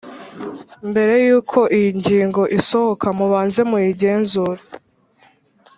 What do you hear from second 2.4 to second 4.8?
isohoka mubanze muyigenzure